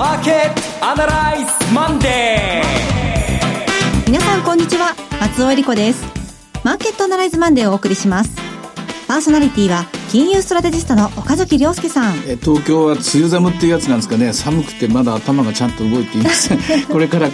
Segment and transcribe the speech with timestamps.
[0.00, 4.94] マーケットアナライズマンデー皆さんこんにちは。
[5.20, 6.02] 松尾英里子です。
[6.64, 8.34] マーケットアナライズマンデーをお送りします。
[9.06, 12.14] パーソナリティは金融ストラテジストの岡崎良介さん。
[12.26, 14.32] え東京は梅雨寒っていうやつなんですかね。
[14.32, 16.58] 寒くてまだ頭がちゃんと動いていません。
[16.90, 17.28] これから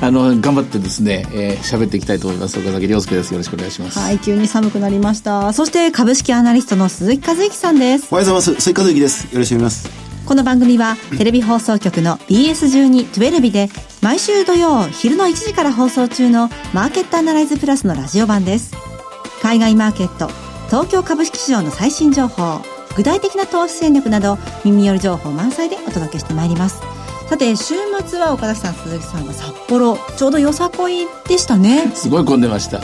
[0.00, 2.58] あの頑張ってですね喋、えー、っていきたいと思います。
[2.58, 3.32] 岡崎良介です。
[3.32, 3.98] よろしくお願いします。
[3.98, 5.52] はい急に寒くなりました。
[5.52, 8.06] そして株式アナリストの鈴木一之さんです。
[8.10, 8.62] おはようございます。
[8.62, 9.24] 鈴木和之です。
[9.24, 13.68] よろしくお願いしますこの番組はテレビ放送局の BS12-12 で
[14.02, 18.74] 毎週土曜昼の1時から放送中のマーケットアナライズプラスのラジオ版です
[19.40, 20.26] 海外マーケット
[20.66, 22.60] 東京株式市場の最新情報
[22.96, 26.80] 具体的な投資戦略など耳寄り情報満載でお届けしてまいります。
[27.28, 27.74] さて週
[28.06, 31.90] 末は岡田さん鈴木さんが札幌ちょうどよさこいでしたね。
[31.92, 32.80] すごい混んでました、え。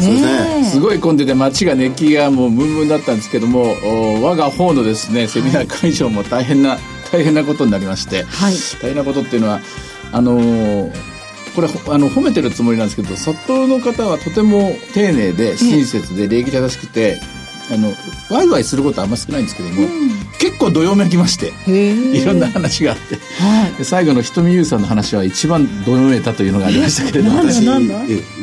[0.63, 3.75] ー、すごい混んでて街が熱気がもうムンムンだったんですけども
[4.21, 6.81] 我が方のですねセミナー会場も大変な、はい、
[7.13, 9.61] 大変なことになりまして、はい、大変なことっていうのは
[10.13, 11.13] あのー
[11.55, 17.21] これあの褒めてるつもりなんですけど札幌の方はとても丁寧で親切で礼儀正しくて、
[17.71, 17.93] あの
[18.31, 27.65] ワイワイすることはあんま少ないんですけども、うん、結構どよめきましていろんな話があって、はい、最後の瞳優さんの話は一番どよめいたというのがありましたけれども私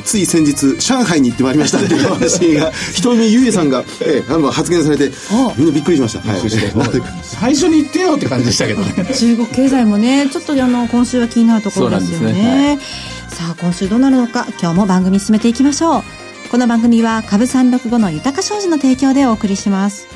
[0.03, 5.11] つい先日上海に行ってまいりましたっていう話が瞳優さんが、えあの発言されて
[5.57, 6.41] みんなびっくりしました、はい、
[7.23, 9.13] 最初に言ってよって感じでしたけどね。
[9.13, 12.67] 中国経済もねちょっとあの今週は気になるところですよね、ね。
[12.67, 12.77] はい、
[13.33, 16.18] さあ今週どうなるのか今日も番組進めていきましょう
[16.49, 20.07] この番組は株三六五の豊か商事の提供でお送りします。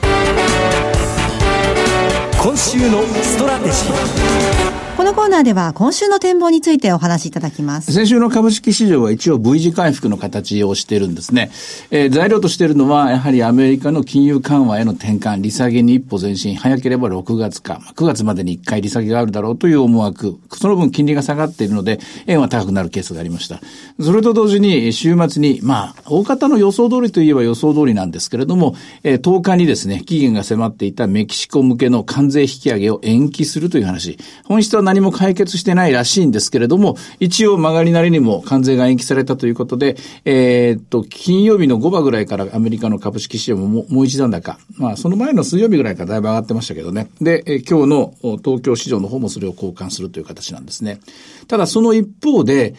[2.42, 4.73] 今週のストラテジー。
[5.04, 7.92] このコーナーでは今週の展望についてお話しいただきます。
[7.92, 11.52] 先週の株式市場は一応 V 字回復の形をしているんですね。
[11.92, 23.60] えー、材料としているのは、やはりアメリカの金融緩和への転換、利下げに一歩前進、早ければ6月か、9月までに1回利下げがあるだろうという思惑、その分金利が下がっているので、円は高くなるケースがありました。
[24.00, 28.74] それと同時に、週末に、まあ、大方の予想通りといえば予想通りなんですけれども、
[29.04, 34.18] えー、10日にですね、期限が迫っていたメキシコ向けの関税引き上げを延期するという話。
[34.46, 44.60] 本質は何何も解決してないらしいんですけれども、一応曲がりなりにも関税が延期されたということで、えー、っと、金曜日の5番ぐらいからアメリカの株式市場もももう一段高。
[44.78, 47.10] まあ、その前の水曜日ぐらいからだいぶ上がってましたけどね。
[47.20, 51.00] で、え今日の東京市場の方もそれを交換するという形なんですね。
[51.48, 52.76] ただその一方で、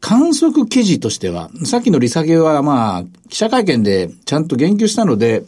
[0.00, 5.42] 観測記事としては、さっきの利下げはまあ、記者会見でちゃんと言及したので、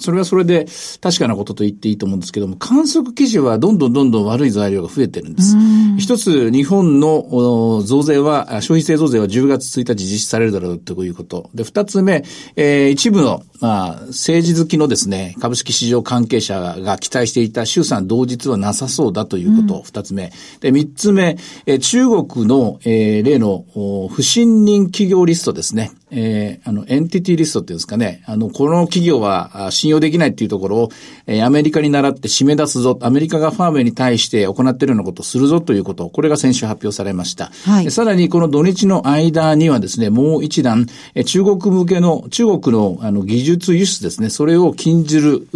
[0.00, 0.66] それはそれで
[1.00, 5.56] 確かなことと言っていいと思うんですけども、観測記事はどんどんどんどん悪い材料が増えてるんです。
[5.98, 11.48] 一つ、日本の増税は、消費税増税は10月1日実施されるだろうということ。
[11.54, 12.22] で、二つ目、
[12.56, 19.82] えー、一部の、まあ、政治好きのですね、株式市場関係者が期待していた衆参同日はなさそうだということ。
[19.84, 20.32] 二、つ目。
[20.60, 23.64] で、三つ目、えー、中国の、えー、例の
[24.10, 25.92] 不信任企業リストですね。
[26.10, 28.22] えー、あの、エンティティリストっていうんですかね。
[28.26, 30.88] あの、この企業は信用できないっていうところを、
[31.26, 32.98] えー、アメリカに倣って締め出すぞ。
[33.02, 36.08] アメリカがファーウェイに対して行っているようなことをするぞということ。
[36.08, 37.50] これが先週発表されました。
[37.64, 44.30] はい、さらに、この土日の間にはですね、もう一段、えー、中国向けの、中国のあの技術輸出ですね。
[44.30, 45.46] それを禁じる、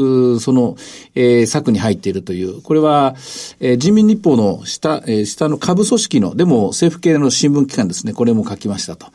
[0.41, 0.77] その、
[1.15, 2.63] えー、策に入っているという。
[2.63, 3.15] これは、
[3.61, 8.13] えー、人民日報の下、えー、下の株組織の、でも政府系の新聞機関ですね。
[8.13, 9.07] これも書きましたと。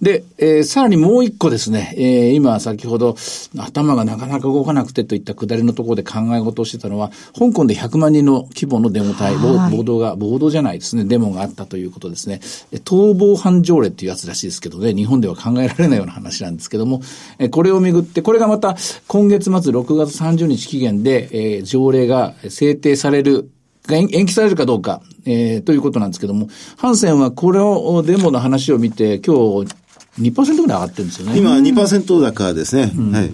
[0.00, 3.14] で、えー、さらにもう一個ですね、えー、今先ほど
[3.56, 12.40] 頭がなかなか動かなくてといったくだりのところで考え事をしてたのは、香港で100万人の規模のデモ隊、暴動が、暴動じゃないですね、デモがあったということですね。
[12.84, 17.00] 逃亡犯条例っていうやつらしいですけどね、日本では考えられないような話なんですけども、
[17.38, 18.76] えこれをめぐって、これがまた
[19.06, 23.48] 今月末6月30日期限で、えー、条例が制定される
[23.88, 29.74] 延期されるかどうか、えー、ということなんですけども、ハンセンはこれを、デモの話を見て、今日
[30.18, 31.38] 2%ぐらい上がってるんですよね。
[31.38, 32.92] 今2%高ですね。
[32.96, 33.32] うん、はい。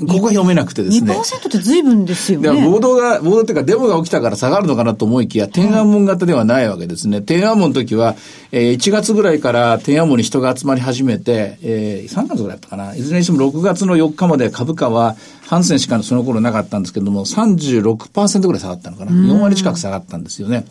[0.00, 1.12] ここが読めなくてですね。
[1.12, 2.70] 2%って随分ですよね。
[2.70, 7.20] 暴動が、暴動っていうかデモが起きたから下がるのかなと思いきや、天安門型ではないわけですね。
[7.20, 8.14] 天安門の時は、
[8.52, 12.94] えー、1月ぐらいから天安門に人が集まり始めて、えー、3月ぐらいだったかな。
[12.94, 15.16] いずれにしても6月の4日まで株価は、
[15.48, 19.12] 半銭しかその頃なかったんですけども、36%ぐらい下がったのかな。
[19.12, 20.66] 4割近く下がったんですよね。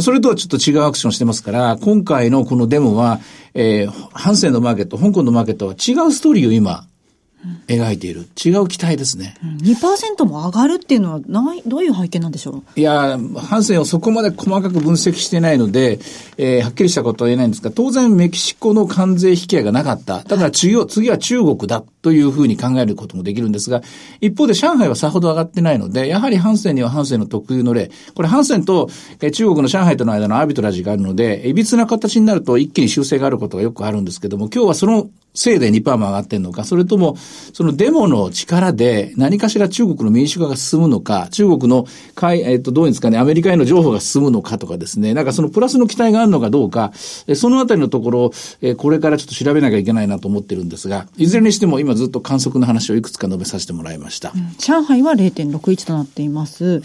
[0.00, 3.20] それとはちょっと違うアクションしてますから、今回のこのデモは、
[3.54, 6.86] えー、ハンセンのマーケット、香港のマーケットは違うストーリーを今、
[7.66, 8.26] 描いている。
[8.44, 9.36] 違う期待ですね。
[9.62, 12.80] 2%も上がるっていうのはない、どういう背景なんでしょう？
[12.80, 15.98] いや、ハンセンをそこまで細かく分析してないので、
[16.36, 20.22] えーはっきりしたことは言えないんですが、当然メキシコの関税引き上げがなかった。
[20.22, 23.80] だから次は、次は中国だというふうに考えることもできるんですが、
[24.20, 27.90] 一方で上海はさほど上がってないので、やはりハンセンにはハンセンの特有の例。
[28.14, 28.90] これハンセンと、
[29.32, 37.16] 中国の上海との間のアービトラジがあるので、いびつな形になると一気に修正があることがよくあるんですけども、今日はそのせいで2%も上がってんのか、それとも、
[37.52, 41.86] そのデモの力で何かしら中国の民主化が進むのか、中国の、
[42.32, 46.92] えっ、と、どういうんですかね、アメリカへの情報が進むのかとかですね、なんかそのプラスの期待があるのかどうか、
[47.34, 48.32] そのあたりのところを、
[48.76, 54.32] これからちょっと調べなきゃいけないなと思ってるんですが、いずれにしても今ずっと観測の話をいくつか述べさせてもらいました。
[54.58, 56.82] 上海は0.61となっています。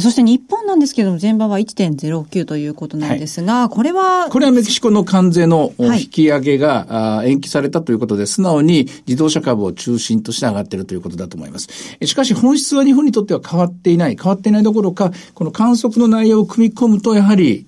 [0.00, 11.68] そして日本なんですけれども、前場は1.09ということなんですが、これは、これはメキシコの関税の引き上げが、あ延期されたということで、素直に自動車株を中心として上がっているということだと思います。
[11.98, 14.16] えしかし本質は日本にとっては変わっていない。
[14.16, 17.66] 変わっていないどころか、この観測の内容を組み込むと、やはり、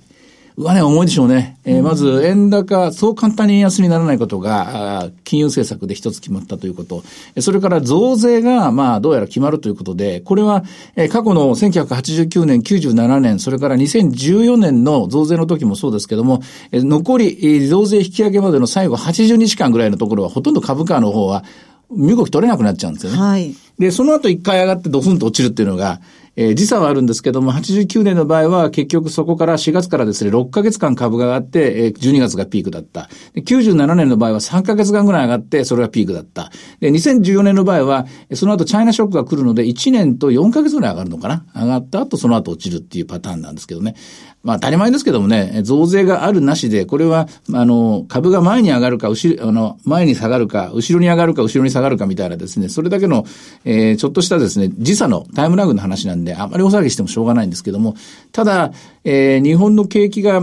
[0.57, 1.59] は重いでしょうね。
[1.65, 7.03] えーまず、円高、そう簡単に円安にならないことが、あー金融政策で一つ決まったということ。
[7.35, 10.65] えそれから増税が、まあ、どうやら決まるということで、これは、
[10.97, 16.43] えー過去の1989年、97年、それから2014年の増税の時もそうですけども、
[16.73, 21.45] えー残り、えー増税引き上げまでの最後80日間ぐらいのところは、ほとんど株価の方は、
[21.91, 23.19] 身動き取れなくなっちゃうんですよね。
[23.19, 23.55] はい。
[23.79, 26.01] で、その後一回上がってドフンと落ちるっていうのが、
[26.37, 33.09] えー時差はあるんですけども、89年の場合は結局そこから4月からですね、6ヶ月間株が上がって、えー12月がピークだった。
[33.35, 36.51] で97年の場合は3ヶ月間ぐらい上がって、それがピークだった。
[36.81, 43.95] で、2014年の場合は、その後チャイナショックが来るので、1年と4ヶ月ぐらい上がるのかな上がった後、その後落ちるっていうパターンなんですけどね。
[44.43, 53.27] まあ当たり前ですけどもね、増税があるなしで、これは、あの、株が前に上がるか、後ろ、あの、前に下がるか、後ろに上がるか、後ろに下がるかみたいなですね、それだけの、
[53.65, 57.97] えーちょっとしたですね、時差のタイムラグの話なんで、あまりお騒ぎしてもしょうがないんですけども、
[58.33, 58.73] ただ、
[59.05, 60.43] えー日本の景気が、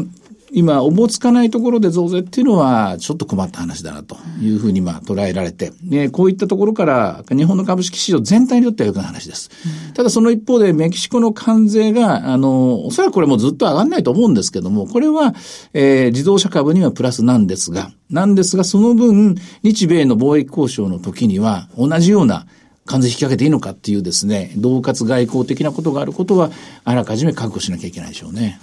[0.51, 9.49] 今、おぼつかないところで増税っていうのは、ちょっと困った話だなというふうに、まあ、捉えられて、で、こういったところから、日本の株式市場全体にとっては良くない話です。
[9.93, 15.35] ただ、その一方で、メキシコの関税が、あの、おそらくこれもずっと上がんないと思うんですけども、これは、
[15.73, 22.47] えー自動車株にはプラスなんですが、なんですが、その分、日米の貿易交渉の時には、同じような、
[22.87, 26.49] 関税引き上げていいのかっていうですね、同活外交的なことがあることは、
[26.83, 28.59] あらかじめ覚悟しなきゃいけないでしょうね。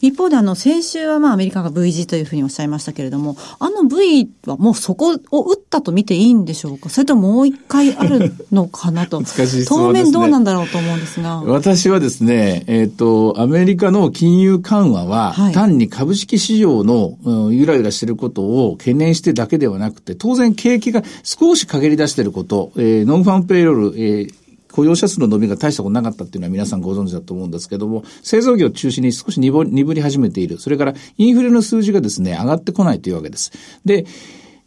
[0.00, 6.88] 一方であの、先週はまあアメリカが V 字というふうにおっしゃいましたけれども、あの V はもうそこを打ったと見ていいんでしょうか？
[6.88, 9.20] それとももう一回あるのかなと。
[9.22, 11.42] 難しいね当面どうなんだろうと思うんですが。
[11.42, 24.34] 私はですね、えっ、と、アメリカの金融緩和は、はい単に株式市場の、うんゆらゆらしていることを懸念してだけではなくて、当然景気が少し陰り出していること、えーノンファンペイロール、えー
[24.70, 30.58] 雇用者数の伸びが大したことなかったっていうのは皆さんご存知だと思うんですけども、製造業を中心に少し鈍鈍り始めている。
[30.58, 33.50] それからインフレの数字がですね、上がってこないというわけです。
[33.86, 34.04] で、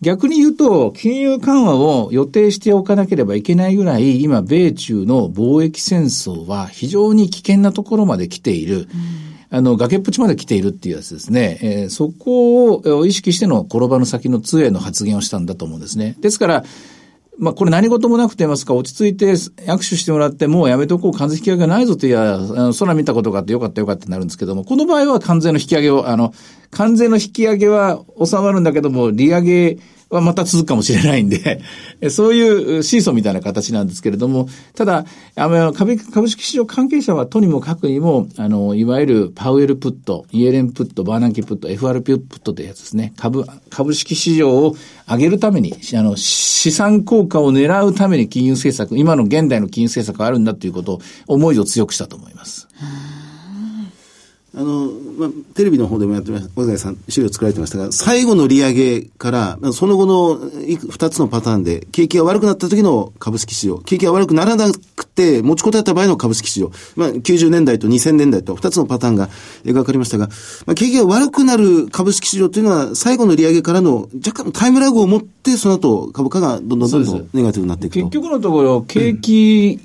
[0.02, 8.88] 逆に言うと、金融緩和を予定しておかなければいけないぐらい、今、米中の貿易戦争は非常に危険なところまで来ている。
[9.52, 11.60] あの、崖っぷちまで来ているっていうやつですね。
[11.62, 16.16] えーそこを意識しての転ばぬ先の杖の発言をしたんだと思うんですね。
[16.20, 16.66] ですから、
[17.40, 26.34] まあ、これ何事もなくて言いますか、落ち着いて握手してもらって、もうやめとこう、関税引き上げがないぞといや、あの空見たことがあってよかったよかったってなるんですけども、この場合は関税の引き上げを、あの、
[26.70, 29.78] 関税の引き上げは収まるんだけども、利上げ
[30.12, 31.62] はまた続くかもしれないんで、
[32.12, 35.06] そういうシーソーみたいな形なんですけれども、ただ、
[35.36, 43.14] あの株式市場関係者はとにもかくにも、あの、いわゆるパウエルプット、イエレンプット、バーナンキプット、FRP プットってやつですね。
[43.16, 44.76] 株、株式市場を
[45.10, 52.68] 上げるために、あの、資産効果を狙うために金融政策、今の現代の金融政策があるんだということを、思いを強くしたと思います。
[54.54, 60.36] あの、まあ、テレビの方でもやってました、小塚さん、資料作られてましたが、最後の利上げから、まあその後の
[60.90, 69.30] 二つのパターンで、景気が悪くなった時の株式市場、景気が悪くならなくて、持ちこたえた場合の株式市場、まあ、90年代と2000年代と二つのパターンが
[69.64, 70.28] 描かれましたが、
[70.66, 78.00] まあ、景気が悪くなる株式市場というのは、最後の利上げからの若干のタイムラグを持って、その後、株価がどんどんどんどんネガティブになっていくと。
[78.02, 79.80] 結局のところ、景気、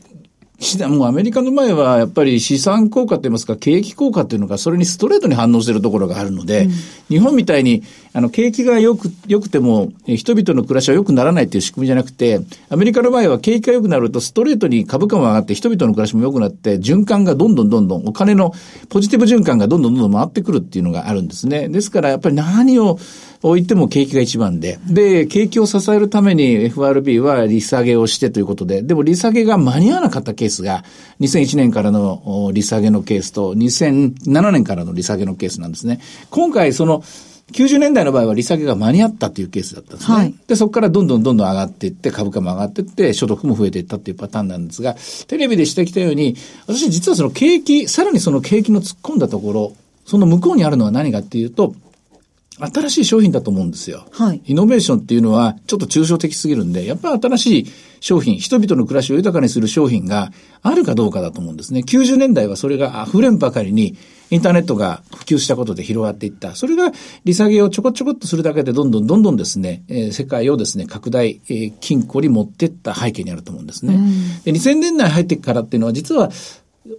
[0.88, 6.68] もうアメリカの前はやっぱり資産効果といいますか、景気効果っていうのがそれにストレートに反応しているところがあるので、
[7.10, 7.82] 日本みたいに、
[8.14, 18.54] あの、景気が良く、良くても、え人々の暮らしは良くならないっていう仕組みじゃなくて、アメリカの場合は景気が良くなるとストレートに株価も上がって人々の暮らしも良くなって、循環がどんどんどんどん、お金の
[18.88, 21.68] ポジティブ循環がどんどんどんどん回ってくるっていうのがあるんですね。
[21.68, 22.98] ですからやっぱり何を、
[23.42, 24.78] 言っても景気が一番で。
[24.86, 30.84] で、景気を支えるために FRB は利下げをしてということで、でも利下げが間に合わなかったケースが、
[31.20, 36.00] 2001年からの利下げのケースと、2007年からの利下げのケースなんですね。
[36.30, 37.02] 今回、その、
[37.52, 40.16] 90年代の場合は利下げが間に合ったというケースだったんですね。
[40.16, 44.96] はい、で、そこからどんどんどんどん上がっていって、株価も上がっていって、所得も増えていったっていうパターンなんですが、
[45.28, 49.72] テレビでしてきたように、私実はその景気、さらにその景気の突っ込んだところ、
[50.04, 51.74] その向こうにあるのは何かっていうと、
[52.58, 54.06] 新しい商品だと思うんですよ。
[54.12, 54.40] はい。
[54.44, 57.66] イノベーションっていうのはちょっと抽象的すぎるんで、やっぱり新しい
[58.00, 60.30] 商品、人々の暮らしを豊かにする商品が
[60.62, 61.80] あるかどうかだと思うんですね。
[61.80, 63.96] 90年代はそれが溢れんばかりに
[64.30, 66.56] インターネットが普及したことで広がっていった。
[66.56, 66.92] それが
[67.24, 73.98] 利下げをちょこちょこっとするだけでどんどんどんどんですね、えー、世界をですね、拡大、えー、金庫に持っていった背景にあると思うんですね。
[74.44, 76.30] で2000年代入ってからっていうのは実は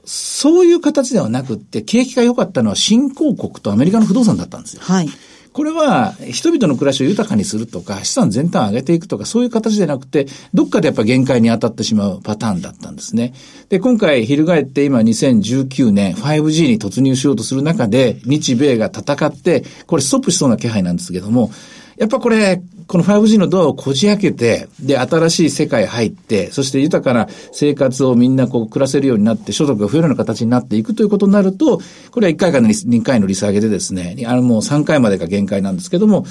[0.06, 4.82] そういう形ではなくって、景気が良かったのは新興国とアメリカの不動産だったんですよ。
[4.84, 5.10] はい。
[5.58, 13.34] これは人々の暮らしを豊かにするとか、資産全体を上げていくとか、そういう形じゃなくて、どっかでやっぱ限界に当たってしまうパターンだったんですね。
[13.68, 21.50] で、今回、翻って今2019年 5G に突入しようとする中で、日米が戦って、これストップしそうな気配なんですけども、
[21.98, 36.26] やっぱこれ、この 5G のドアをこじ開けて、で、新しい世界入って、そして豊かな生活をみんなこう暮らせるようになって、所得が増えるような形になっていくということになると、これは1回から2回の利下げでですね、あのもう3回までが限界なんですけども、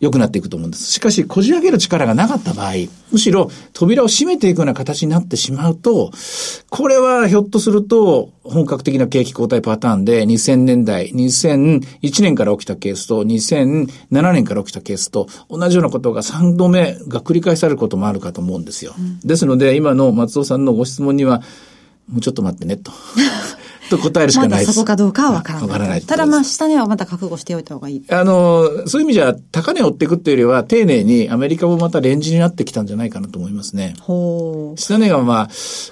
[0.00, 0.90] 良くなっていくと思うんです。
[0.90, 2.72] しかし、こじ開ける力がなかった場合、
[3.12, 6.10] むしろ扉を閉めていくような形になってしまうと、
[6.70, 18.94] これはひょっとすると、本格的な景気後退パターンで2000年代、2001年から起きたケースと2007年から起きたケースと同じようなことが3度目が繰り返されることもあるかと思うんですよ。
[18.98, 21.42] うん、ですので、今の松尾さんのご質問には、
[22.08, 22.90] もうちょっと待ってね、と。
[23.90, 24.68] と答えるしかないです。
[24.68, 25.68] まだそこかどうかはわからない。
[25.68, 26.02] わからない。
[26.02, 28.04] ただまあ、下値はまた覚悟しておいた方がいい。
[28.08, 33.94] あの、そういう意味じゃ、高値を追っていくっていうよりは、丁寧にアメリカもまたレンジになってきたんじゃないかなと思いますね。
[34.00, 34.80] ほう。
[34.80, 35.48] 下値がまあ、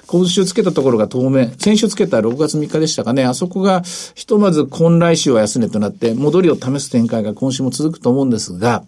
[0.07, 3.83] 今週つけたところが当面、先週つけた6月3日でしたかね、あそこが、
[4.15, 8.83] ひとまず今来週は安値となって、戻りを試す展開が今週も続くと思うんですが、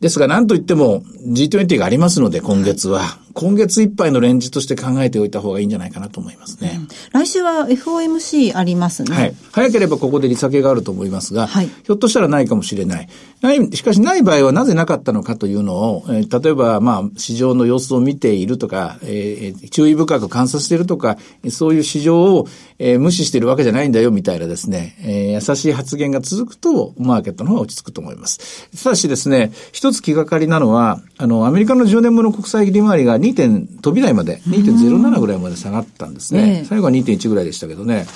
[0.00, 3.18] ですが、なんといっても G20 がありますので、今月は。
[3.38, 6.72] 今月いっぱいのレンジとして考えておいた方がいいんじゃないかなと思いますね。
[6.74, 9.14] うん、来週は FOMC ありますね。
[9.14, 9.34] はい。
[9.52, 13.08] 早ければここで利下げがあると思いますが、はい、ひょっとしたらないかもしれない。
[13.40, 21.16] ない、しかしない場合はなぜなかったのかというのを、えー、例えば、まあ、市場の様子を見ているとか、えー、注意深く観察しているとか、
[21.50, 22.48] そういう市場を、
[22.80, 28.68] えー、無視しているわけじゃないんだよ、みたいなですね、えー、優しい発言が続くと、マーケットの方が落ち着くと思います。
[28.82, 33.27] ただしですね、一つ気がかりなのは、あの、アメリカの10年分の国債利回りが 2.
[33.34, 36.64] 点飛び台まで、2.07ぐらいまで下がったんですね。
[36.68, 38.06] 最後は2.1ぐらいでしたけどね。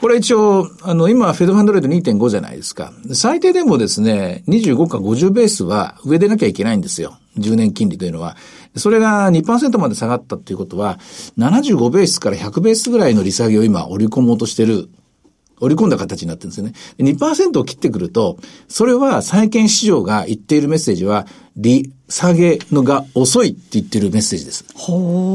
[0.00, 2.92] これ一応、あの、今、フェドファンドレート2.5じゃないですか。
[3.14, 7.16] 最低でもですね、25か50ベースは上でなきゃいけないんですよ。
[7.38, 8.36] 10年金利というのは。
[8.76, 10.98] それが2%まで下がったということは、
[11.38, 14.90] 75ベースから100ベースぐらいの利下げを今織り込もうとしてる
[15.60, 16.72] 織り込んだ形になってるんですよね。
[16.98, 24.64] 2%を切ってくると、それは債券市場が言っているメッセージは、利下げのが遅いって言ってるメッセージです。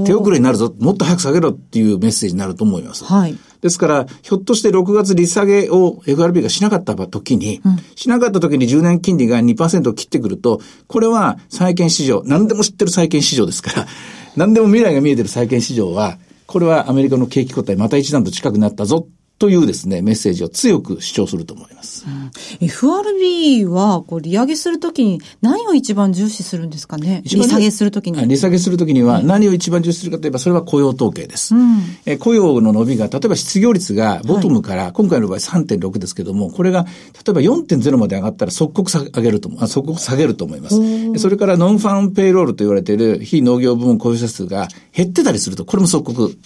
[0.05, 3.03] 手遅れになるぞ、もっと早く下げろっていうメッセージになると思います。
[3.03, 3.37] はい。
[3.61, 13.87] ですから、ひょっとして6月利下げを FRB がしなかった時に、うん、しなかった時に10年金利が2%を切ってくると、これは債券市場、何でも知ってる債券市場ですから、
[14.35, 19.07] 何でも未来が見えてる債券市場は、これはアメリカの景気後退また一段と近くなったぞ
[19.41, 22.05] というですね、メッセージを強く主張すると思います。
[22.07, 27.23] うん、FRB は、こう、利上げするときに何を一番重視するんですかね？
[27.25, 28.27] 利下げするときに。
[28.27, 31.55] 利下げするときには何を一番重視するかといえば、それは雇用統計です。
[31.55, 36.89] うん、え雇用の伸びが、例えば失業率がボトムから、はい、今回の場合3.6ですけども、これが、例
[37.31, 40.77] えば4.0まで上がったら即刻下げると、あ即刻下げると思います。
[41.17, 46.37] それからノンファンペイロールと言われている非農業部門雇用者数が減ってたりすると、これも即刻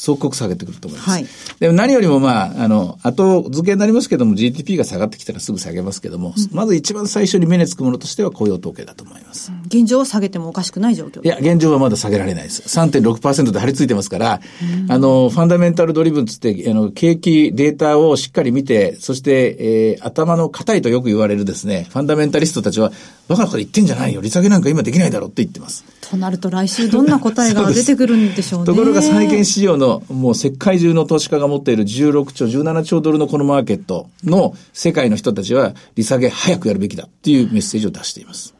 [0.00, 1.10] 即刻下げてくると思います。
[1.10, 1.26] はい。
[1.58, 9.52] でも何よりもまあ、あの、後付けになりますけども、GDP が下がってきたらすぐ下げますけども、うん、まず一番最初に目につくものとしては雇用統計だと思います。
[9.66, 12.62] 現状は下げてもおかしくない状況いや、現状はまだ下げられないです。
[12.62, 14.40] 3.6%で張り付いてますから、
[14.88, 19.56] あの、ファンダメンタルドリブンつって、あの、景気データをしっかり見て、そして、
[19.98, 22.90] えー、頭の硬いとよく言われるですね、ファンダメンタリストたちは、
[23.28, 24.22] バカなこと言ってんじゃないよ。
[24.22, 25.84] 利下げなんか今できないだろうって言ってます。
[26.00, 28.66] となると来週どんな答えが出てくるんでしょうね。
[28.72, 38.54] ところが債券市場のもう世界中の投資家が持っている16兆、17兆ドルのこのマーケットの世界の人たちは利下げ早くやるべきだっていうメッセージを出しています。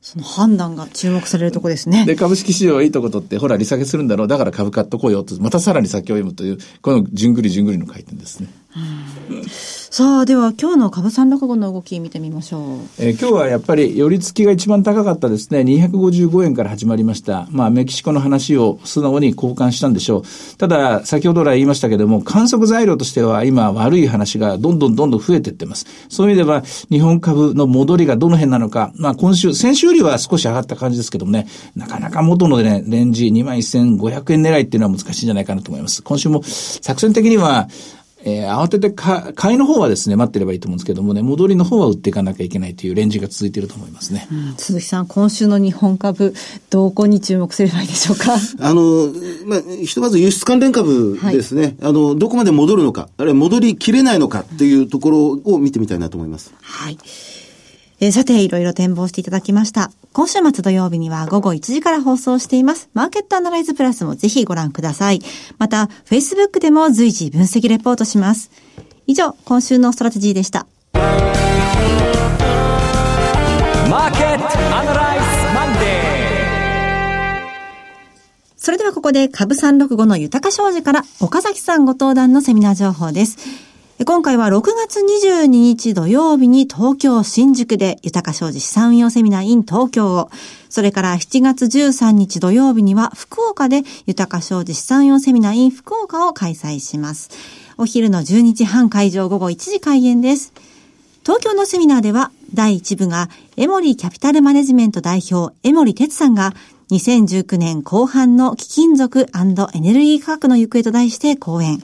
[0.00, 2.06] その判断が注目されるとこですね。
[2.06, 8.48] で、株式市場はいいとこ取って、ほら、利下げするんだろう、だから株買っとこうよと、またさらに先を読むという、このじゅんぐりじゅんぐりの回転ですね。
[9.90, 12.62] さあ、では今日の株三六五の動き見てみましょう。
[12.98, 15.60] えー、今日はやっぱり寄り付きが一番高かったですね。
[15.60, 17.48] 255円から始まりました。
[17.50, 20.22] まあ、メキシコの話を素直に交換したんでしょう。
[20.58, 25.86] ただ、先ほど来言いましたけども、観測材料としては今悪い話がどんどんどんどん増えていってます。
[26.10, 36.02] そういう意味では、日本株の戻りがどの辺なのか、まあ今週、先週よりは少し上がった感じですけどもね、なかなか元のね、レンジ2万1500円狙いっていうのは難しいんじゃないかなと思います。
[36.02, 37.68] 今週も作戦的には、
[38.24, 44.26] えー、慌ててか、買いの方はですね、待ってればいいと思うんですけどもね、戻りの方は売っていかなきゃいけないというレンジが続いていると思いますね。
[44.32, 46.34] うん、鈴木さん、今週の日本株、
[46.70, 48.34] どこに注目すればいいでしょうか？
[48.60, 49.12] あの、
[49.46, 56.52] まあ、ひとまず輸出関連株ですね、はい、あの、どこまで戻るのか、あるいは戻りきれないのかっていうところを見てみたいなと思います。
[56.60, 56.98] はい。
[58.00, 59.90] えー、さて、いろいろ展望していただきました。
[60.12, 62.90] 今週末土曜日には午後1時から放送しています。
[62.94, 65.20] マーケットアナライズプラスもぜひご覧ください。
[65.58, 68.50] また、Facebook でも随時分析レポートします。
[69.06, 70.66] 以上、今週のストラテジーでした。
[70.94, 75.24] マーケットアナライズ
[75.54, 76.18] マンデー
[78.56, 83.67] それではここで株365の豊商事から岡崎さんご登壇のセミナー情報です。
[84.06, 90.30] 今回は6月22日土曜日に東京新宿で豊か商事資産運用セミナー in 東京を、
[90.68, 97.30] それから7月13日土曜日には福岡で豊か商事資産運用セミナー in 福岡を開催します。
[97.76, 100.52] お昼の12時半会場午後1時開演です。
[101.24, 106.54] 東京のセミナーでは第1部がエモリキャピタルマネジメント代表エモリ哲さんが
[106.92, 109.26] 2019年後半の貴金属
[109.74, 111.82] エネルギー価格の行方と題して講演。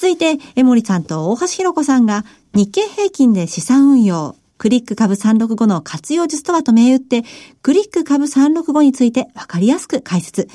[0.00, 7.22] 続いて、江森さんと大橋弘子さんが日経平均で資産運用、クリック株365の活用術とはと銘打って、
[7.60, 10.48] クリック株365についてわかりやすく解説。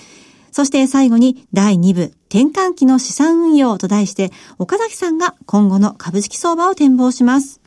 [0.51, 7.61] そして最後に第2部、転換期の資産運用と題して、岡崎さんが今後の株式相場を展望します。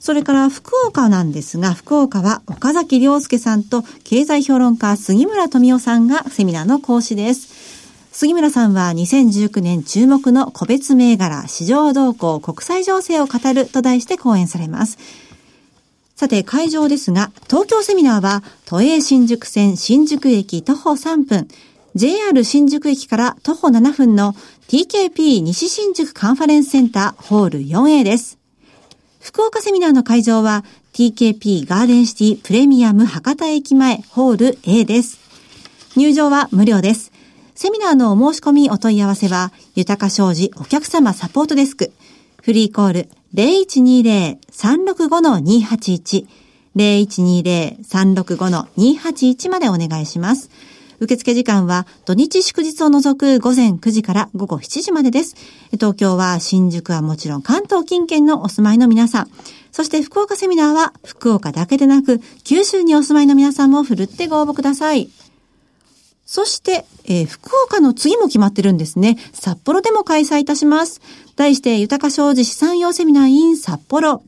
[0.00, 7.63] それから福岡なんですが、福岡は岡崎良介さんと経済評論家杉村富夫さんがセミナーの講師です。
[8.16, 14.98] 杉村さんは2019年注目の個別銘柄市場動向国際情勢を語ると題して講演されます。
[16.14, 21.48] さて、会場ですが、東京セミナーは、都営新宿線新宿駅徒歩3分、
[21.96, 24.36] JR 新宿駅から徒歩7分の
[24.68, 28.38] TKP 西新宿カンファレンスセンターホール 4A です。
[29.20, 35.18] 福岡セミナーの会場は TKP ガーデンシティプレミアム博多駅前ホール A です。
[35.96, 37.13] 入場は無料です。
[37.54, 41.92] セミナーのお申し込みお問い合わせは、豊か商事お客様サポートデスク、
[42.42, 46.26] フリーコール0120-365-281、
[46.74, 50.50] 0120-365-281までお願いします。
[51.00, 55.36] 受付時間は土日祝日を除く午前9時から午後7時までです。
[55.72, 59.30] 東京は新宿はもちろん関東近県のお住まいの皆さん。
[59.70, 65.10] そして福岡セミナーは福岡だけでなく九州にお住まいの皆さんもふるってご応募ください。
[66.26, 69.18] そして、えー、福岡の次も決まってるんですね。
[69.32, 71.00] 札幌でも開催いたします。
[71.36, 74.22] 題して、豊か商事資産用セミナー in 札幌。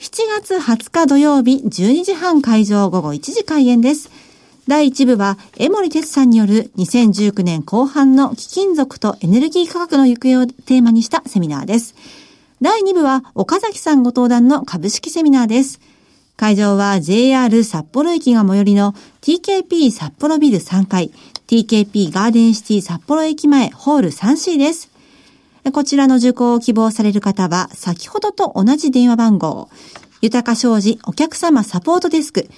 [0.00, 4.10] 7月20日土曜日12時半会場午後1時開演です。
[4.66, 11.94] 第1部は、江森哲さんによる2019年後半の貴金属とエネルギー価格の行方をテーマにしたセミナーです。
[12.60, 15.80] 第2部は、岡崎さんご登壇の株式セミナーです。
[16.38, 21.10] 会場は JR 札幌駅が最寄りの TKP 札幌ビル3階、
[21.48, 24.88] TKP ガーデンシティ札幌駅前ホール 3C です。
[25.72, 29.68] こちらの受講を希望される方は、先ほどと同じ電話番号、
[30.20, 32.48] 豊か商事お客様サポートデスク、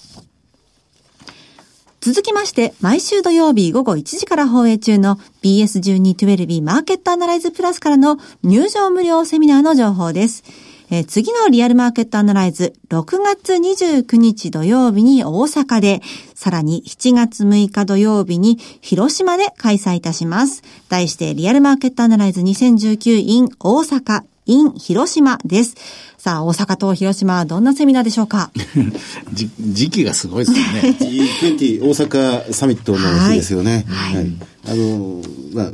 [2.00, 10.44] 続きまして、毎週土曜日午後1時から放映中の BS1212 マーケットアナライズプラスからの入場無料セミナーの情報です。
[10.90, 16.00] えー、次のリアルマーケットアナライズ、6月29日土曜日に大阪で、
[16.34, 20.62] さらに7月6日土曜日に広島で開催いたします。
[20.88, 24.35] 題して、リアルマーケットアナライズ2019 in 大阪。
[24.46, 25.74] In 広島です。
[26.18, 28.50] さあ、大阪と広島はどんなセミナーでしょうか？
[29.32, 30.96] じ時期がすごいですよね。
[31.00, 33.84] G20 大阪サミットの日ですよね。
[33.88, 34.26] はい。
[34.68, 35.22] あの、
[35.54, 35.70] まあ、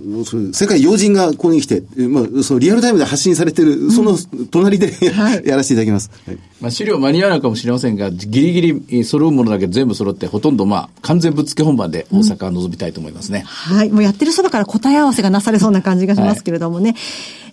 [0.53, 4.19] 世界要人がここに来て、えまあ、そのリアルタイムで発信されてる、その
[4.51, 4.93] 隣で、
[5.47, 6.11] やらせていただきます。
[6.27, 13.45] はいまあ、資料間に合わないかもしれませんが、ギリギリえー揃うものだけ全部揃って、ほとんどまあ、完全ぶっつけ本番で大阪は臨みたいと思いますね。
[13.47, 13.89] はい。
[13.91, 16.95] もうやってるそばから答え合わせがなされそうな感じがしますけれどもね。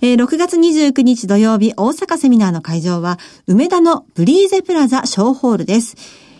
[0.02, 5.98] えー6月29日土曜日、大阪セミナーの会場は、梅田のブリーゼプラザ小ホールです。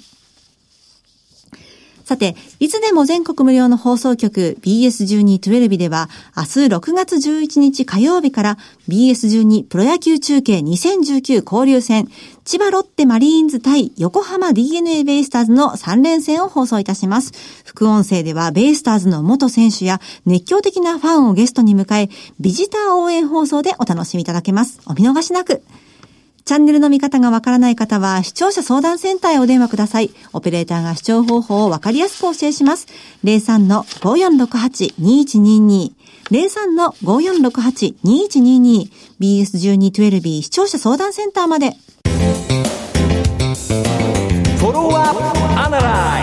[2.09, 12.09] さて、いつでも全国無料の放送局 BS1212 では、明日6月11日火曜日から BS12 プロ野球中継2019交流戦、
[12.47, 17.33] 千葉ロッテマリーンズ対横浜 DNA ベイスターズの3連戦を放送いたします。
[17.66, 22.09] 副音声ではベイスターズの元選手や熱狂的なファンをゲストに迎え、
[22.40, 24.81] ビジター応援放送でお楽しみいただけます。
[24.87, 25.62] お見逃しなく。
[26.48, 30.12] チャンネルの見方がわからない方は、視聴者相談センターへお電話ください。
[30.32, 32.87] オペレーターが視聴方法をわかりやすく教えします。
[33.22, 35.92] 03-5468-2122。
[36.30, 38.88] 03-5468-2122。
[39.20, 41.76] BS1212B 視聴者相談センターまで。
[44.56, 45.20] フォローアップ
[45.61, 46.17] アナライ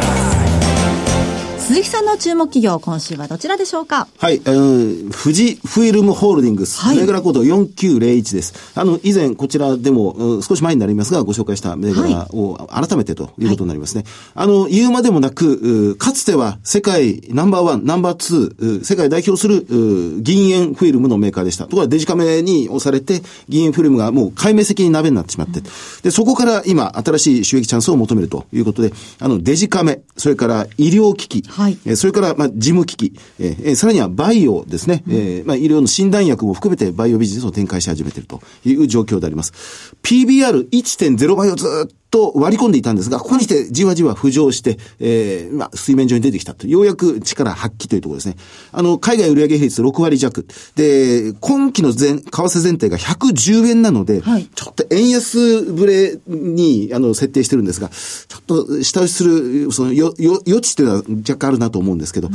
[1.76, 4.08] 鈴木さんの注目企業、今週はどちらでしょうか？
[4.18, 6.98] はい、あの、富士フィルムホールディングス、はい。
[7.00, 8.72] 銘柄コード4901です。
[8.80, 14.06] あの、以前こちらでも、うん少し前になりますが、ご紹介した銘柄を改めてということになりますね。
[14.36, 21.66] あの、言うまでもなく、うかつては世界ナンバーワン、ナンバーツー、う世界代表するう銀塩フィルムのメーカーでした。
[21.66, 25.60] ところがデジカメに押されて、銀塩フィルムがもう壊滅的に鍋になってしまって、
[26.04, 39.96] で、そこから今、新しい収益チャンスを求めるということで、あの、デジカメ、それから医療機器、はいえーそれから、まあ、事務機器、えーえーさらにはバイオですね、えーまあ、医療の診断薬も含めてバイオビジネスを展開し始めているという状況であります。
[40.04, 46.66] PBR1.0 倍をずっと割り込んでいたんですが、ここに来てじわじわ浮上して、えーまあ、水面上に出てきたと。
[46.68, 48.38] ようやく力発揮というところですね。
[48.72, 50.46] あの、海外売上比率6割弱。
[50.76, 62.30] で、今期の前、為替前提が110円なので、はいちょっと円安ぶれに、あの、設定してるんですが、ちょっと下打ちする、その、よ、よ、余地っていうのは若干あるなと思うんですけど、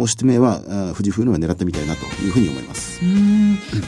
[0.00, 3.00] おしめは、あ富士フイルムは狙ってみたいなというふうに思います。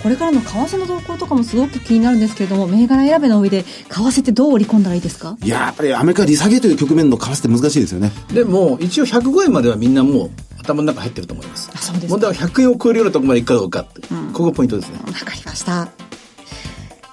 [0.02, 5.31] これからの為替の動向とかもすごく気になるんですけれども、銘柄選べの上で、為替ってどう織り込んだらいいですか？
[5.42, 8.12] いや、やっぱりアメリカ利下げという局面の為替って難しいですよね。
[8.32, 11.70] でも、一応105円まではみんなもう頭の中入ってると思います。
[11.74, 14.98] あそうですか問題は100円を超えるようなところまでいくかどうかって、ここがポイントですね。
[15.06, 15.88] わかりました。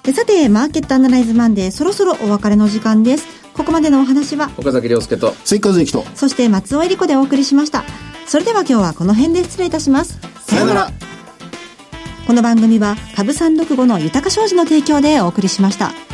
[0.02, 3.26] でさて、マーケットアナライズマンデー、そろそろお別れの時間です。
[3.54, 6.04] ここまでのお話は、岡崎亮介と、追加税と。
[6.14, 7.84] そして松尾恵里子でお送りしました。
[8.26, 10.18] それでは今日はこの辺で失礼いたします。
[10.46, 10.92] さよなら。
[12.26, 16.09] この番組は株三六五の豊か商事の提供でお送りしました。